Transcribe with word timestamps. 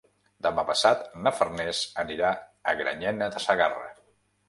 Demà 0.45 0.63
passat 0.69 1.03
na 1.27 1.35
Farners 1.41 1.83
anirà 2.07 2.35
a 2.73 2.77
Granyena 2.83 3.33
de 3.37 3.47
Segarra. 3.49 3.97